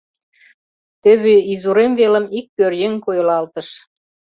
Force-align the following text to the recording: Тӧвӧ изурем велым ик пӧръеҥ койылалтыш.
Тӧвӧ 1.01 1.35
изурем 1.53 1.91
велым 1.99 2.25
ик 2.39 2.47
пӧръеҥ 2.55 2.93
койылалтыш. 3.05 3.67